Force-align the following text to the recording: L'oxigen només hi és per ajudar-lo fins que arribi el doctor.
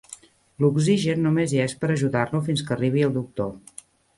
L'oxigen 0.63 1.21
només 1.27 1.53
hi 1.57 1.61
és 1.65 1.77
per 1.83 1.91
ajudar-lo 1.99 2.43
fins 2.51 2.67
que 2.71 2.77
arribi 2.77 3.07
el 3.11 3.17
doctor. 3.19 3.57